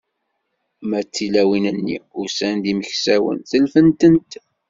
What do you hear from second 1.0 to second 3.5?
d tilawin-nni, usan-d imeksawen,